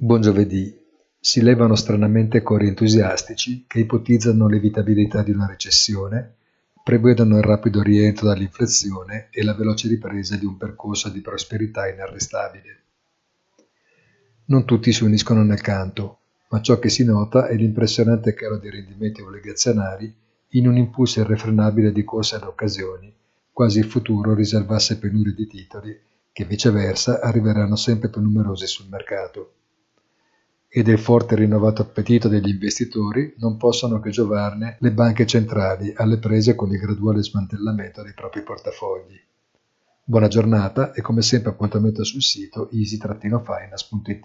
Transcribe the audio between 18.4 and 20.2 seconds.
dei rendimenti obbligazionari